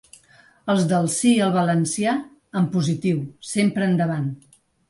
[0.73, 2.15] Els del ‘sí al valencià’,
[2.63, 3.23] en positiu,
[3.55, 4.31] sempre endavant.